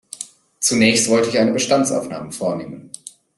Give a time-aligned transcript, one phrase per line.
[0.59, 2.89] Zunächst wollte ich eine Bestandsaufnahme vornehmen.